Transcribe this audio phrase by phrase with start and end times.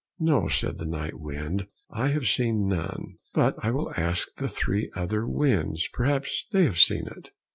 [0.19, 4.89] "No," said the night wind, "I have seen none, but I will ask the three
[4.95, 7.29] other winds, perhaps they have seen it."